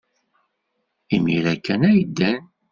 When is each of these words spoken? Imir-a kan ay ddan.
Imir-a 1.15 1.53
kan 1.65 1.81
ay 1.89 1.99
ddan. 2.07 2.41